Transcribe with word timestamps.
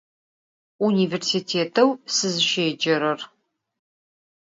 Vunivêrsitêteu 0.79 1.89
sızışêcerer. 2.15 3.19